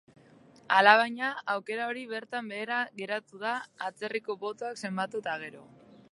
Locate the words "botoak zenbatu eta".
4.45-5.37